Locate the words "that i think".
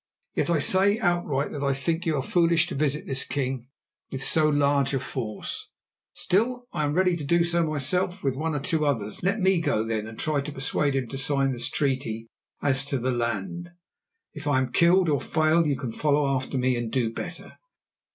1.51-2.07